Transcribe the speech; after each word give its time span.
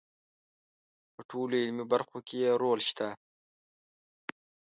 په 1.13 1.21
ټولو 1.29 1.53
علمي 1.63 1.85
برخو 1.93 2.17
کې 2.27 2.35
یې 2.43 2.51
رول 2.61 2.79
شته. 2.89 3.07